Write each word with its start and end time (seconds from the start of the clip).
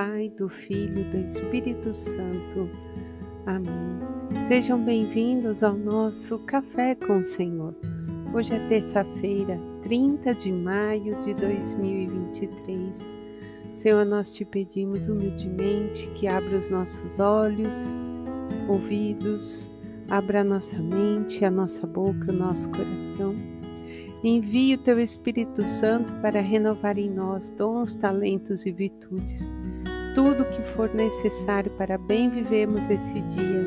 Pai, 0.00 0.32
do 0.34 0.48
Filho, 0.48 1.04
do 1.10 1.18
Espírito 1.18 1.92
Santo. 1.92 2.70
Amém. 3.44 4.00
Sejam 4.48 4.82
bem-vindos 4.82 5.62
ao 5.62 5.76
nosso 5.76 6.38
Café 6.38 6.94
com 6.94 7.18
o 7.18 7.22
Senhor. 7.22 7.74
Hoje 8.32 8.54
é 8.54 8.66
terça-feira, 8.66 9.60
30 9.82 10.34
de 10.36 10.50
maio 10.50 11.20
de 11.20 11.34
2023. 11.34 13.14
Senhor, 13.74 14.06
nós 14.06 14.32
te 14.34 14.42
pedimos 14.42 15.06
humildemente 15.06 16.06
que 16.14 16.26
abra 16.26 16.56
os 16.56 16.70
nossos 16.70 17.18
olhos, 17.18 17.76
ouvidos, 18.70 19.70
abra 20.08 20.40
a 20.40 20.44
nossa 20.44 20.78
mente, 20.78 21.44
a 21.44 21.50
nossa 21.50 21.86
boca, 21.86 22.32
o 22.32 22.34
nosso 22.34 22.70
coração. 22.70 23.34
Envie 24.24 24.76
o 24.76 24.78
teu 24.78 24.98
Espírito 24.98 25.62
Santo 25.62 26.14
para 26.22 26.40
renovar 26.40 26.96
em 26.96 27.10
nós 27.10 27.50
dons, 27.50 27.94
talentos 27.94 28.64
e 28.64 28.72
virtudes 28.72 29.59
tudo 30.14 30.42
o 30.42 30.50
que 30.50 30.62
for 30.62 30.92
necessário 30.92 31.70
para 31.72 31.96
bem 31.96 32.28
vivermos 32.28 32.88
esse 32.88 33.20
dia 33.20 33.64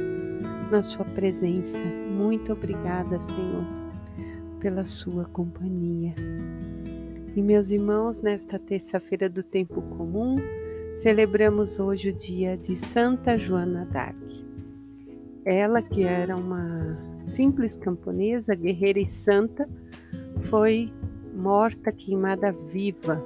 na 0.69 0.81
Sua 0.81 1.05
presença. 1.05 1.83
Muito 1.85 2.51
obrigada, 2.51 3.19
Senhor, 3.21 3.65
pela 4.59 4.83
Sua 4.83 5.25
companhia. 5.25 6.13
E 7.35 7.41
meus 7.41 7.69
irmãos, 7.69 8.19
nesta 8.19 8.59
terça-feira 8.59 9.29
do 9.29 9.41
tempo 9.41 9.81
comum, 9.81 10.35
celebramos 10.95 11.79
hoje 11.79 12.09
o 12.09 12.13
dia 12.13 12.57
de 12.57 12.75
Santa 12.75 13.37
Joana 13.37 13.85
d'Arc. 13.85 14.45
Ela, 15.45 15.81
que 15.81 16.03
era 16.03 16.35
uma 16.35 16.97
simples 17.23 17.77
camponesa, 17.77 18.53
guerreira 18.53 18.99
e 18.99 19.05
santa, 19.05 19.67
foi 20.43 20.91
morta, 21.33 21.91
queimada 21.91 22.51
viva 22.51 23.23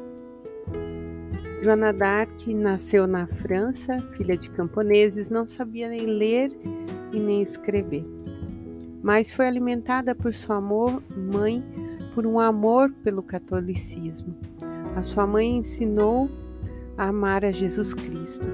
Joana 1.61 1.91
d'Arc 1.91 2.53
nasceu 2.53 3.07
na 3.07 3.25
França, 3.25 3.97
filha 4.15 4.37
de 4.37 4.47
camponeses, 4.51 5.29
não 5.29 5.47
sabia 5.47 5.89
nem 5.89 6.05
ler 6.05 6.51
e 7.11 7.19
nem 7.19 7.41
escrever. 7.41 8.05
Mas 9.01 9.33
foi 9.33 9.47
alimentada 9.47 10.13
por 10.13 10.31
sua 10.33 10.57
amor, 10.57 11.01
mãe 11.15 11.63
por 12.13 12.27
um 12.27 12.39
amor 12.39 12.91
pelo 13.03 13.23
catolicismo. 13.23 14.35
A 14.95 15.01
sua 15.01 15.25
mãe 15.25 15.57
ensinou 15.57 16.29
a 16.95 17.07
amar 17.07 17.43
a 17.43 17.51
Jesus 17.51 17.91
Cristo. 17.91 18.47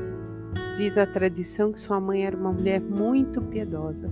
Diz 0.78 0.98
a 0.98 1.06
tradição 1.06 1.74
que 1.74 1.81
sua 1.81 2.00
mãe 2.00 2.26
era 2.26 2.38
uma 2.38 2.54
mulher 2.54 2.80
muito 2.80 3.42
piedosa. 3.42 4.09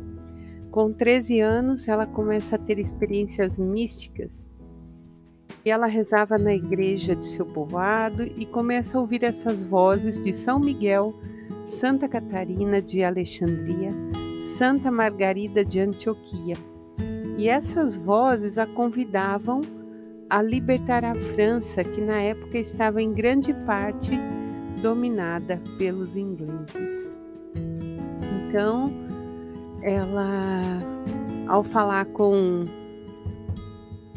Com 0.69 0.92
13 0.92 1.39
anos, 1.39 1.88
ela 1.88 2.06
começa 2.06 2.56
a 2.56 2.59
ter 2.59 2.78
experiências 2.78 3.58
místicas 3.58 4.50
e 5.63 5.69
ela 5.69 5.85
rezava 5.85 6.37
na 6.37 6.53
igreja 6.53 7.15
de 7.15 7.25
seu 7.25 7.45
povoado 7.45 8.23
e 8.23 8.45
começa 8.45 8.97
a 8.97 9.01
ouvir 9.01 9.23
essas 9.23 9.61
vozes 9.61 10.21
de 10.23 10.33
São 10.33 10.59
Miguel, 10.59 11.13
Santa 11.65 12.07
Catarina 12.07 12.81
de 12.81 13.03
Alexandria, 13.03 13.91
Santa 14.57 14.89
Margarida 14.89 15.63
de 15.63 15.79
Antioquia. 15.79 16.55
E 17.37 17.47
essas 17.47 17.95
vozes 17.95 18.57
a 18.57 18.65
convidavam 18.65 19.61
a 20.29 20.41
libertar 20.41 21.03
a 21.03 21.13
França, 21.13 21.83
que 21.83 22.01
na 22.01 22.21
época 22.21 22.57
estava 22.57 23.01
em 23.01 23.13
grande 23.13 23.53
parte 23.65 24.11
dominada 24.81 25.61
pelos 25.77 26.15
ingleses. 26.15 27.19
Então, 28.47 28.91
ela, 29.81 30.61
ao 31.47 31.63
falar 31.63 32.05
com 32.05 32.65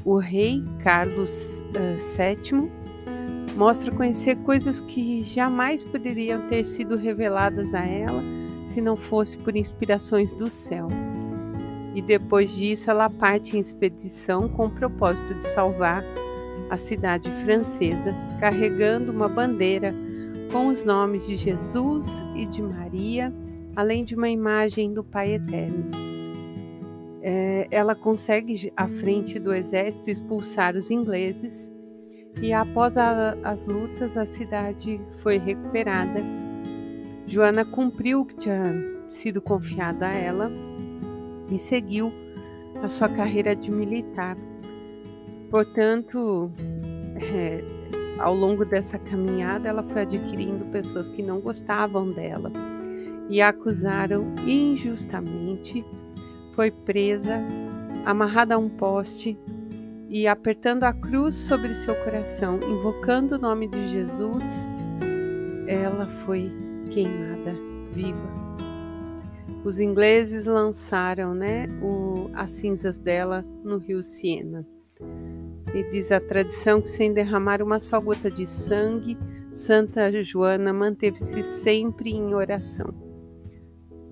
o 0.04 0.18
rei 0.18 0.62
Carlos 0.80 1.60
uh, 1.60 1.98
VII 2.16 2.70
mostra 3.56 3.90
conhecer 3.90 4.36
coisas 4.36 4.80
que 4.80 5.24
jamais 5.24 5.82
poderiam 5.82 6.46
ter 6.48 6.64
sido 6.64 6.96
reveladas 6.96 7.72
a 7.72 7.84
ela 7.84 8.22
se 8.66 8.80
não 8.80 8.96
fosse 8.96 9.38
por 9.38 9.56
inspirações 9.56 10.34
do 10.34 10.50
céu. 10.50 10.88
E 11.94 12.02
depois 12.02 12.54
disso, 12.54 12.90
ela 12.90 13.08
parte 13.08 13.56
em 13.56 13.60
expedição 13.60 14.48
com 14.48 14.66
o 14.66 14.70
propósito 14.70 15.34
de 15.34 15.46
salvar 15.46 16.02
a 16.68 16.76
cidade 16.76 17.30
francesa, 17.44 18.14
carregando 18.40 19.12
uma 19.12 19.28
bandeira 19.28 19.94
com 20.50 20.68
os 20.68 20.84
nomes 20.84 21.26
de 21.26 21.36
Jesus 21.36 22.24
e 22.34 22.46
de 22.46 22.60
Maria, 22.60 23.32
além 23.76 24.04
de 24.04 24.16
uma 24.16 24.28
imagem 24.28 24.92
do 24.92 25.04
Pai 25.04 25.34
Eterno 25.34 26.03
é, 27.26 27.66
ela 27.70 27.94
consegue, 27.94 28.70
à 28.76 28.86
frente 28.86 29.38
do 29.38 29.54
exército, 29.54 30.10
expulsar 30.10 30.76
os 30.76 30.90
ingleses 30.90 31.72
e, 32.42 32.52
após 32.52 32.98
a, 32.98 33.34
as 33.42 33.66
lutas, 33.66 34.18
a 34.18 34.26
cidade 34.26 35.00
foi 35.22 35.38
recuperada. 35.38 36.20
Joana 37.26 37.64
cumpriu 37.64 38.20
o 38.20 38.26
que 38.26 38.36
tinha 38.36 38.74
sido 39.08 39.40
confiado 39.40 40.02
a 40.02 40.12
ela 40.12 40.52
e 41.50 41.58
seguiu 41.58 42.12
a 42.82 42.88
sua 42.90 43.08
carreira 43.08 43.56
de 43.56 43.70
militar. 43.70 44.36
Portanto, 45.50 46.52
é, 47.32 47.64
ao 48.18 48.34
longo 48.34 48.66
dessa 48.66 48.98
caminhada, 48.98 49.66
ela 49.66 49.82
foi 49.82 50.02
adquirindo 50.02 50.66
pessoas 50.66 51.08
que 51.08 51.22
não 51.22 51.40
gostavam 51.40 52.12
dela 52.12 52.52
e 53.30 53.40
a 53.40 53.48
acusaram 53.48 54.26
injustamente 54.46 55.82
foi 56.54 56.70
presa, 56.70 57.40
amarrada 58.04 58.54
a 58.54 58.58
um 58.58 58.68
poste 58.68 59.36
e 60.08 60.28
apertando 60.28 60.84
a 60.84 60.92
cruz 60.92 61.34
sobre 61.34 61.74
seu 61.74 61.94
coração, 62.04 62.60
invocando 62.62 63.34
o 63.34 63.38
nome 63.38 63.66
de 63.66 63.88
Jesus, 63.88 64.44
ela 65.66 66.06
foi 66.06 66.52
queimada 66.92 67.54
viva. 67.90 68.44
Os 69.64 69.80
ingleses 69.80 70.46
lançaram 70.46 71.34
né, 71.34 71.66
o, 71.82 72.30
as 72.34 72.50
cinzas 72.50 72.98
dela 72.98 73.44
no 73.64 73.78
rio 73.78 74.02
Siena. 74.02 74.66
E 75.74 75.90
diz 75.90 76.12
a 76.12 76.20
tradição 76.20 76.80
que, 76.80 76.90
sem 76.90 77.12
derramar 77.12 77.60
uma 77.62 77.80
só 77.80 77.98
gota 77.98 78.30
de 78.30 78.46
sangue, 78.46 79.18
Santa 79.52 80.22
Joana 80.22 80.72
manteve-se 80.72 81.42
sempre 81.42 82.10
em 82.10 82.34
oração. 82.34 83.13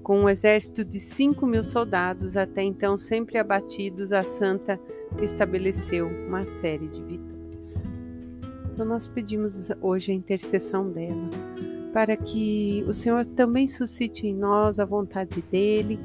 Com 0.03 0.21
um 0.21 0.29
exército 0.29 0.85
de 0.85 0.99
cinco 0.99 1.47
mil 1.47 1.63
soldados, 1.63 2.37
até 2.37 2.63
então 2.63 2.99
sempre 2.99 3.39
abatidos, 3.39 4.13
a 4.13 4.25
santa 4.25 4.81
estabeleceu 5.21 6.09
uma 6.09 6.45
série 6.45 6.89
de 6.89 7.03
vitórias. 7.03 7.85
Então, 8.73 8.85
nós 8.85 9.07
pedimos 9.07 9.71
hoje 9.81 10.11
a 10.11 10.15
intercessão 10.15 10.91
dela, 10.91 11.29
para 11.93 12.17
que 12.17 12.85
o 12.89 12.93
Senhor 12.93 13.25
também 13.25 13.69
suscite 13.69 14.27
em 14.27 14.35
nós 14.35 14.81
a 14.81 14.85
vontade 14.85 15.41
dele 15.43 16.01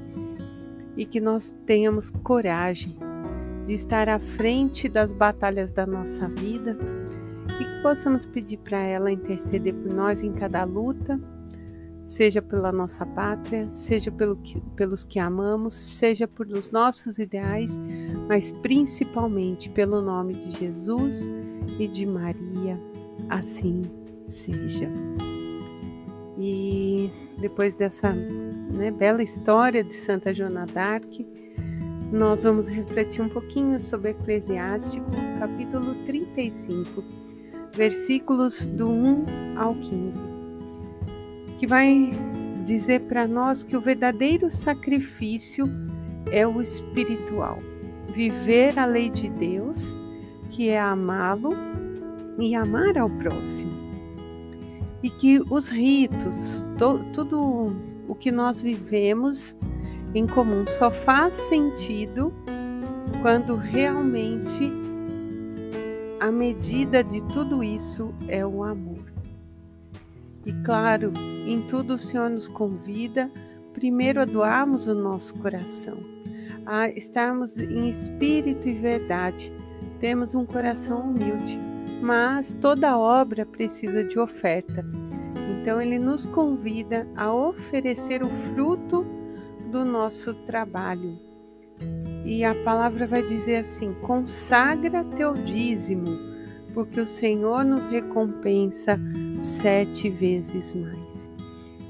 e 0.96 1.06
que 1.06 1.19
nós 1.19 1.56
tenhamos 1.66 2.09
coragem 2.09 2.96
de 3.66 3.74
estar 3.74 4.09
à 4.09 4.19
frente 4.19 4.88
das 4.88 5.12
batalhas 5.12 5.72
da 5.72 5.88
nossa 5.88 6.28
vida 6.28 6.78
e 7.59 7.64
que 7.64 7.81
possamos 7.81 8.25
pedir 8.25 8.58
para 8.58 8.79
ela 8.79 9.12
interceder 9.12 9.74
por 9.74 9.94
nós 9.94 10.22
em 10.22 10.34
cada 10.34 10.64
luta 10.64 11.19
seja 12.07 12.41
pela 12.41 12.72
nossa 12.72 13.06
pátria, 13.06 13.68
seja 13.73 14.09
pelo 14.09 14.38
que, 14.38 14.59
pelos 14.75 15.03
que 15.03 15.19
amamos, 15.19 15.75
seja 15.75 16.25
pelos 16.25 16.72
nossos 16.72 17.19
ideais, 17.19 17.79
mas 18.28 18.50
principalmente 18.50 19.69
pelo 19.69 20.01
nome 20.01 20.34
de 20.34 20.53
Jesus 20.53 21.34
e 21.78 21.85
de 21.85 22.06
Maria. 22.06 22.79
Assim 23.29 23.81
seja. 24.25 24.90
E 26.40 27.12
depois 27.40 27.75
dessa 27.75 28.13
né, 28.13 28.90
bela 28.90 29.22
história 29.22 29.84
de 29.84 29.94
Santa 29.94 30.34
Joana 30.34 30.66
d'Arc, 30.66 31.28
nós 32.12 32.44
vamos 32.44 32.67
refletir 32.67 33.22
um 33.22 33.28
pouquinho 33.28 33.81
sobre 33.81 34.12
Eclesiástico, 34.12 35.12
capítulo 35.40 35.93
35, 36.05 37.03
versículos 37.73 38.66
do 38.66 38.87
1 38.90 39.26
ao 39.58 39.76
15 39.76 40.36
que 41.57 41.65
vai 41.65 42.11
dizer 42.65 43.01
para 43.01 43.27
nós 43.27 43.63
que 43.63 43.75
o 43.75 43.81
verdadeiro 43.81 44.51
sacrifício 44.51 45.67
é 46.31 46.45
o 46.45 46.61
espiritual. 46.61 47.59
Viver 48.13 48.77
a 48.77 48.85
lei 48.85 49.09
de 49.09 49.29
Deus, 49.29 49.97
que 50.49 50.69
é 50.69 50.79
amá-lo 50.79 51.51
e 52.39 52.55
amar 52.55 52.97
ao 52.97 53.09
próximo. 53.09 53.71
E 55.01 55.09
que 55.09 55.39
os 55.49 55.67
ritos, 55.67 56.65
to, 56.77 57.03
tudo 57.13 57.73
o 58.07 58.15
que 58.15 58.31
nós 58.31 58.61
vivemos 58.61 59.57
em 60.13 60.25
comum 60.25 60.65
só 60.67 60.89
faz 60.89 61.33
sentido 61.33 62.33
quando 63.21 63.55
realmente 63.55 64.71
a 66.19 66.31
medida 66.31 67.03
de 67.03 67.21
tudo 67.33 67.63
isso 67.63 68.13
é 68.27 68.45
o 68.45 68.63
amor. 68.63 69.16
E 70.47 70.53
claro, 70.64 71.11
em 71.46 71.61
tudo 71.64 71.96
o 71.96 71.99
Senhor 71.99 72.29
nos 72.29 72.47
convida 72.47 73.29
primeiro 73.73 74.22
a 74.22 74.26
doarmos 74.26 74.88
o 74.88 74.96
nosso 74.96 75.35
coração, 75.35 75.97
a 76.66 76.88
estarmos 76.88 77.59
em 77.59 77.90
espírito 77.90 78.66
e 78.70 78.73
verdade. 78.73 79.52
Temos 79.99 80.34
um 80.34 80.46
coração 80.46 81.02
humilde, 81.02 81.59
mas 82.02 82.55
toda 82.61 82.97
obra 82.97 83.46
precisa 83.46 84.05
de 84.05 84.17
oferta. 84.17 84.85
Então 85.52 85.82
ele 85.82 85.99
nos 85.99 86.26
convida 86.26 87.05
a 87.17 87.34
oferecer 87.34 88.23
o 88.23 88.29
fruto 88.29 89.05
do 89.70 89.84
nosso 89.84 90.34
trabalho. 90.46 91.20
E 92.23 92.46
a 92.46 92.55
palavra 92.64 93.05
vai 93.05 93.22
dizer 93.22 93.58
assim: 93.58 93.93
consagra 93.96 95.03
teu 95.03 95.34
dízimo, 95.34 96.17
porque 96.78 97.02
o 97.02 97.08
Senhor 97.08 97.66
nos 97.66 97.88
recompensa 97.88 99.00
sete 99.40 100.12
vezes 100.12 100.72
mais. 100.74 101.32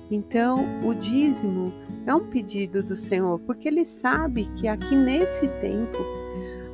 Então, 0.10 0.66
o 0.82 0.94
dízimo 0.94 1.74
é 2.06 2.16
um 2.16 2.26
pedido 2.26 2.82
do 2.82 2.96
Senhor, 2.96 3.38
porque 3.40 3.68
Ele 3.68 3.84
sabe 3.84 4.46
que 4.56 4.66
aqui 4.66 4.96
nesse 4.96 5.46
tempo 5.60 5.98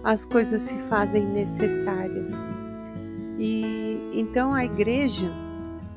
as 0.03 0.25
coisas 0.25 0.61
se 0.61 0.75
fazem 0.81 1.25
necessárias. 1.25 2.45
E 3.39 3.97
então 4.13 4.53
a 4.53 4.63
igreja, 4.63 5.31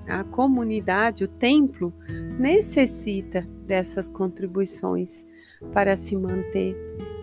a 0.09 0.25
comunidade, 0.25 1.23
o 1.23 1.29
templo 1.29 1.93
necessita 2.39 3.47
dessas 3.67 4.09
contribuições 4.09 5.27
para 5.71 5.99
se 5.99 6.17
manter. 6.17 6.75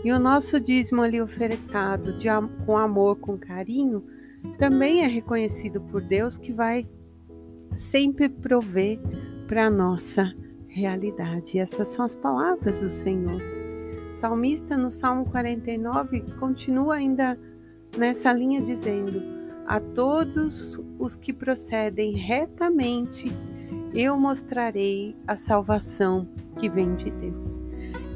E 0.04 0.12
o 0.12 0.20
nosso 0.20 0.60
dízimo 0.60 1.02
ali 1.02 1.20
ofertado 1.20 2.16
de, 2.16 2.28
com 2.64 2.78
amor, 2.78 3.16
com 3.16 3.36
carinho, 3.40 4.13
também 4.58 5.02
é 5.02 5.08
reconhecido 5.08 5.82
por 5.82 6.02
Deus 6.02 6.38
que 6.38 6.52
vai 6.52 6.88
sempre 7.76 8.30
prover 8.30 9.00
para 9.48 9.68
a 9.68 9.70
nossa 9.70 10.34
realidade. 10.68 11.60
Essas 11.60 11.90
são 11.90 12.06
as 12.06 12.16
palavras 12.16 12.82
do 12.82 12.90
Senhor. 12.90 13.42
O 14.12 14.16
salmista 14.16 14.78
no 14.78 14.92
Salmo 14.92 15.26
49 15.26 16.22
continua 16.40 16.96
ainda 16.96 17.40
nessa 17.98 18.32
linha 18.32 18.62
dizendo: 18.62 19.22
A 19.66 19.80
todos 19.80 20.80
os 21.00 21.16
que 21.16 21.34
procedem 21.34 22.16
retamente, 22.16 23.32
eu 23.94 24.18
mostrarei 24.18 25.16
a 25.28 25.36
salvação 25.36 26.28
que 26.58 26.70
vem 26.70 26.96
de 26.96 27.12
Deus. 27.12 27.62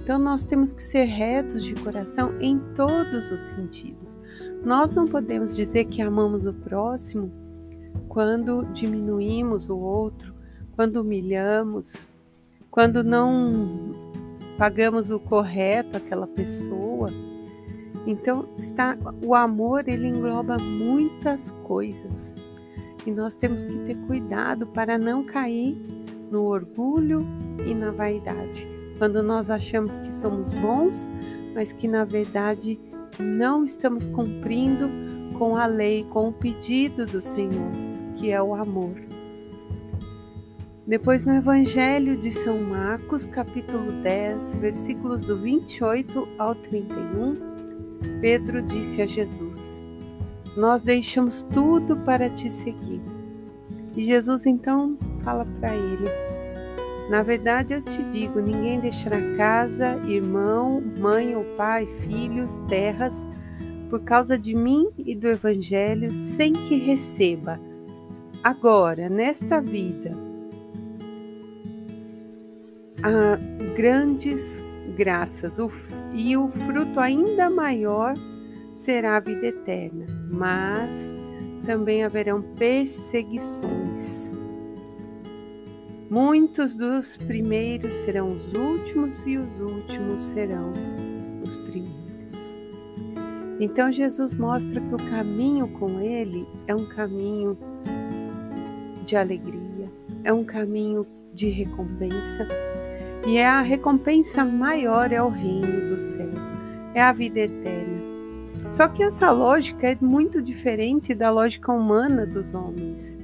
Então 0.04 0.18
nós 0.18 0.46
temos 0.46 0.72
que 0.72 0.82
ser 0.82 1.04
retos 1.04 1.64
de 1.64 1.74
coração 1.76 2.34
em 2.40 2.58
todos 2.74 3.30
os 3.30 3.42
sentidos. 3.42 4.20
Nós 4.64 4.94
não 4.94 5.06
podemos 5.06 5.56
dizer 5.56 5.86
que 5.86 6.02
amamos 6.02 6.46
o 6.46 6.54
próximo 6.54 7.32
quando 8.08 8.66
diminuímos 8.74 9.70
o 9.70 9.78
outro, 9.78 10.34
quando 10.76 10.98
humilhamos, 10.98 12.08
quando 12.70 13.04
não 13.04 13.96
pagamos 14.58 15.12
o 15.12 15.20
correto 15.20 15.98
àquela 15.98 16.28
pessoa. 16.28 17.10
Então, 18.06 18.48
está 18.58 18.98
o 19.24 19.36
amor, 19.36 19.88
ele 19.88 20.08
engloba 20.08 20.58
muitas 20.58 21.52
coisas. 21.64 22.36
E 23.06 23.12
nós 23.12 23.36
temos 23.36 23.64
que 23.64 23.78
ter 23.80 23.96
cuidado 24.08 24.68
para 24.68 24.98
não 24.98 25.24
cair 25.24 25.78
no 26.32 26.44
orgulho 26.44 27.26
e 27.66 27.74
na 27.74 27.92
vaidade. 27.92 28.68
Quando 28.98 29.22
nós 29.22 29.50
achamos 29.50 29.96
que 29.98 30.14
somos 30.14 30.52
bons, 30.54 31.08
mas 31.54 31.72
que 31.72 31.88
na 31.88 32.04
verdade 32.04 32.80
não 33.20 33.64
estamos 33.64 34.08
cumprindo 34.08 34.90
com 35.38 35.56
a 35.56 35.66
lei, 35.66 36.06
com 36.10 36.30
o 36.30 36.34
pedido 36.34 37.06
do 37.06 37.22
Senhor, 37.22 37.72
que 38.16 38.32
é 38.32 38.42
o 38.42 38.56
amor. 38.56 38.96
Depois, 40.86 41.26
no 41.26 41.34
Evangelho 41.34 42.16
de 42.16 42.32
São 42.32 42.62
Marcos, 42.62 43.26
capítulo 43.26 43.92
10, 44.04 44.54
versículos 44.54 45.26
do 45.26 45.38
28 45.38 46.28
ao 46.38 46.56
31, 46.56 47.34
Pedro 48.22 48.62
disse 48.62 49.02
a 49.02 49.06
Jesus: 49.06 49.84
Nós 50.56 50.84
deixamos 50.84 51.44
tudo 51.52 51.98
para 51.98 52.30
te 52.30 52.50
seguir. 52.50 53.02
E 53.96 54.06
Jesus 54.06 54.46
então 54.46 54.98
fala 55.24 55.46
para 55.60 55.76
ele: 55.76 56.27
Na 57.10 57.24
verdade 57.24 57.74
eu 57.74 57.82
te 57.82 58.04
digo: 58.12 58.40
ninguém 58.40 58.80
deixará 58.80 59.18
casa, 59.36 60.00
irmão, 60.06 60.84
mãe 61.00 61.36
ou 61.36 61.44
pai, 61.56 61.86
filhos, 62.02 62.58
terras, 62.68 63.28
por 63.90 64.02
causa 64.02 64.38
de 64.38 64.54
mim 64.54 64.90
e 64.98 65.16
do 65.16 65.28
Evangelho, 65.28 66.12
sem 66.12 66.52
que 66.54 66.76
receba, 66.78 67.60
agora, 68.44 69.10
nesta 69.10 69.62
vida, 69.62 70.12
a 73.04 73.38
grandes 73.76 74.62
graças 74.98 75.58
e 76.14 76.36
o 76.36 76.48
fruto 76.50 77.00
ainda 77.00 77.50
maior 77.50 78.16
será 78.74 79.18
a 79.18 79.20
vida 79.20 79.48
eterna, 79.48 80.06
mas 80.30 81.16
também 81.66 82.04
haverão 82.04 82.42
perseguições. 82.56 84.36
Muitos 86.10 86.74
dos 86.74 87.18
primeiros 87.18 87.94
serão 87.94 88.32
os 88.32 88.54
últimos 88.54 89.26
e 89.28 89.38
os 89.38 89.60
últimos 89.60 90.22
serão 90.22 90.72
os 91.44 91.56
primeiros. 91.58 92.58
Então 93.60 93.92
Jesus 93.92 94.34
mostra 94.34 94.80
que 94.80 94.96
o 94.96 95.10
caminho 95.10 95.68
com 95.68 96.00
Ele 96.00 96.48
é 96.66 96.74
um 96.74 96.86
caminho 96.86 97.58
de 99.06 99.18
alegria, 99.18 99.92
é 100.24 100.32
um 100.32 100.46
caminho 100.46 101.06
de 101.34 101.50
recompensa, 101.50 102.48
e 103.28 103.38
é 103.38 103.46
a 103.46 103.62
recompensa 103.62 104.46
maior 104.46 105.12
é 105.12 105.22
o 105.22 105.28
reino 105.28 105.90
do 105.90 106.00
céu, 106.00 106.30
é 106.94 107.02
a 107.02 107.12
vida 107.12 107.42
eterna. 107.42 107.98
Só 108.72 108.88
que 108.88 109.04
essa 109.04 109.30
lógica 109.32 109.88
é 109.88 109.98
muito 110.00 110.42
diferente 110.42 111.14
da 111.14 111.30
lógica 111.30 111.72
humana 111.72 112.26
dos 112.26 112.54
homens. 112.54 113.20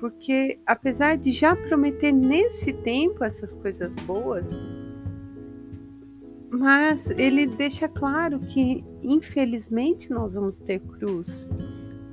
Porque 0.00 0.58
apesar 0.64 1.18
de 1.18 1.30
já 1.30 1.54
prometer 1.54 2.10
nesse 2.10 2.72
tempo 2.72 3.22
essas 3.22 3.54
coisas 3.54 3.94
boas, 3.94 4.58
mas 6.50 7.10
ele 7.10 7.46
deixa 7.46 7.86
claro 7.86 8.40
que 8.40 8.82
infelizmente 9.02 10.10
nós 10.10 10.34
vamos 10.34 10.58
ter 10.58 10.80
cruz, 10.80 11.46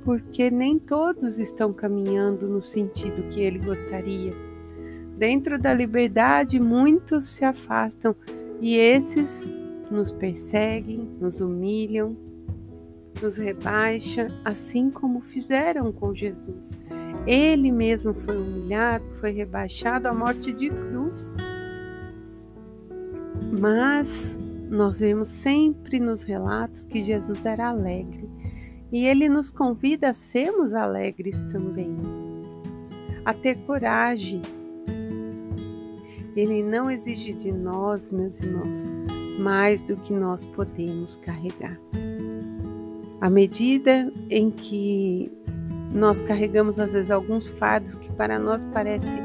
porque 0.04 0.50
nem 0.50 0.78
todos 0.78 1.38
estão 1.38 1.72
caminhando 1.72 2.46
no 2.46 2.60
sentido 2.60 3.28
que 3.30 3.40
ele 3.40 3.58
gostaria. 3.58 4.34
Dentro 5.16 5.58
da 5.58 5.72
liberdade, 5.72 6.60
muitos 6.60 7.24
se 7.24 7.44
afastam 7.44 8.14
e 8.60 8.76
esses 8.76 9.50
nos 9.90 10.12
perseguem, 10.12 11.08
nos 11.18 11.40
humilham, 11.40 12.16
nos 13.20 13.36
rebaixam, 13.36 14.26
assim 14.44 14.90
como 14.90 15.20
fizeram 15.20 15.90
com 15.90 16.14
Jesus. 16.14 16.78
Ele 17.28 17.70
mesmo 17.70 18.14
foi 18.14 18.36
humilhado, 18.36 19.04
foi 19.20 19.30
rebaixado 19.30 20.08
à 20.08 20.14
morte 20.14 20.52
de 20.52 20.70
cruz. 20.70 21.36
Mas 23.60 24.38
nós 24.70 25.00
vemos 25.00 25.28
sempre 25.28 26.00
nos 26.00 26.22
relatos 26.22 26.86
que 26.86 27.02
Jesus 27.02 27.44
era 27.44 27.68
alegre 27.68 28.28
e 28.90 29.06
ele 29.06 29.28
nos 29.28 29.50
convida 29.50 30.08
a 30.08 30.14
sermos 30.14 30.72
alegres 30.72 31.42
também, 31.42 31.96
a 33.24 33.34
ter 33.34 33.56
coragem 33.66 34.40
ele 36.40 36.62
não 36.62 36.88
exige 36.88 37.32
de 37.32 37.50
nós, 37.50 38.12
meus 38.12 38.38
irmãos, 38.38 38.86
mais 39.40 39.82
do 39.82 39.96
que 39.96 40.12
nós 40.12 40.44
podemos 40.44 41.16
carregar. 41.16 41.76
À 43.20 43.28
medida 43.28 44.12
em 44.30 44.48
que 44.48 45.32
nós 45.92 46.22
carregamos 46.22 46.78
às 46.78 46.92
vezes 46.92 47.10
alguns 47.10 47.48
fardos 47.48 47.96
que 47.96 48.12
para 48.12 48.38
nós 48.38 48.64
parece 48.64 49.16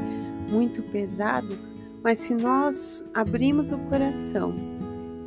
muito 0.50 0.82
pesado, 0.82 1.56
mas 2.02 2.18
se 2.18 2.34
nós 2.34 3.04
abrimos 3.14 3.70
o 3.70 3.78
coração 3.78 4.54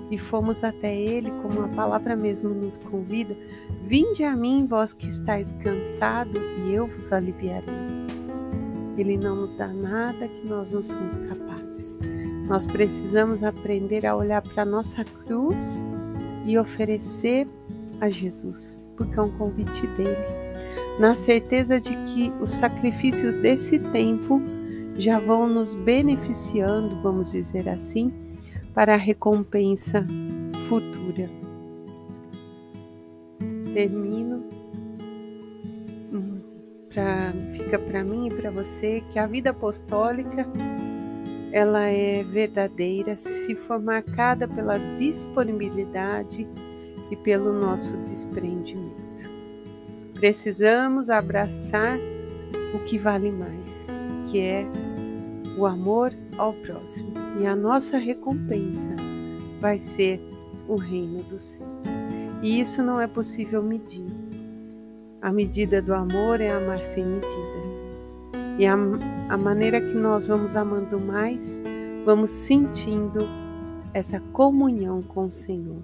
e 0.09 0.17
fomos 0.17 0.63
até 0.63 0.95
Ele, 0.95 1.31
como 1.41 1.61
a 1.63 1.67
palavra 1.69 2.15
mesmo 2.15 2.49
nos 2.49 2.77
convida, 2.77 3.35
vinde 3.83 4.23
a 4.23 4.35
mim, 4.35 4.65
vós 4.65 4.93
que 4.93 5.07
estáis 5.07 5.51
cansado, 5.53 6.39
e 6.65 6.73
eu 6.73 6.87
vos 6.87 7.11
aliviarei. 7.11 7.73
Ele 8.97 9.17
não 9.17 9.35
nos 9.35 9.53
dá 9.53 9.67
nada 9.67 10.27
que 10.27 10.47
nós 10.47 10.71
não 10.71 10.81
somos 10.81 11.17
capazes. 11.17 11.99
Nós 12.47 12.65
precisamos 12.65 13.43
aprender 13.43 14.05
a 14.05 14.15
olhar 14.15 14.41
para 14.41 14.63
a 14.63 14.65
nossa 14.65 15.03
cruz 15.03 15.83
e 16.45 16.57
oferecer 16.57 17.47
a 17.99 18.09
Jesus, 18.09 18.79
porque 18.95 19.19
é 19.19 19.21
um 19.21 19.37
convite 19.37 19.85
dele, 19.87 20.15
na 20.99 21.15
certeza 21.15 21.79
de 21.79 21.95
que 22.05 22.31
os 22.41 22.51
sacrifícios 22.51 23.37
desse 23.37 23.79
tempo 23.79 24.41
já 24.95 25.19
vão 25.19 25.47
nos 25.47 25.73
beneficiando, 25.73 27.01
vamos 27.01 27.31
dizer 27.31 27.69
assim, 27.69 28.11
para 28.73 28.95
a 28.95 28.97
recompensa 28.97 30.05
futura. 30.67 31.29
Termino 33.73 34.57
pra, 36.97 37.31
fica 37.53 37.77
para 37.77 38.03
mim 38.03 38.27
e 38.27 38.33
para 38.33 38.49
você 38.49 39.03
que 39.11 39.19
a 39.19 39.27
vida 39.27 39.51
apostólica 39.51 40.47
ela 41.51 41.85
é 41.85 42.23
verdadeira 42.23 43.15
se 43.15 43.53
for 43.53 43.79
marcada 43.79 44.47
pela 44.47 44.77
disponibilidade 44.95 46.47
e 47.11 47.15
pelo 47.15 47.53
nosso 47.53 47.95
desprendimento. 47.97 49.06
Precisamos 50.19 51.11
abraçar 51.11 51.97
o 52.73 52.79
que 52.79 52.97
vale 52.97 53.31
mais, 53.31 53.87
que 54.27 54.39
é 54.39 54.65
o 55.55 55.65
amor 55.67 56.11
ao 56.37 56.53
próximo. 56.53 57.13
E 57.39 57.45
a 57.45 57.55
nossa 57.55 57.99
recompensa 57.99 58.95
vai 59.61 59.79
ser 59.79 60.19
o 60.67 60.75
reino 60.75 61.21
do 61.23 61.39
céu. 61.39 61.67
E 62.41 62.59
isso 62.59 62.81
não 62.81 62.99
é 62.99 63.05
possível 63.05 63.61
medir. 63.61 64.07
A 65.21 65.31
medida 65.31 65.83
do 65.83 65.93
amor 65.93 66.41
é 66.41 66.49
amar 66.51 66.81
sem 66.81 67.05
medida. 67.05 67.67
E 68.57 68.65
a, 68.65 68.73
a 69.29 69.37
maneira 69.37 69.79
que 69.79 69.93
nós 69.93 70.25
vamos 70.25 70.55
amando 70.55 70.99
mais, 70.99 71.61
vamos 72.03 72.31
sentindo 72.31 73.19
essa 73.93 74.19
comunhão 74.19 75.03
com 75.03 75.25
o 75.25 75.31
Senhor. 75.31 75.83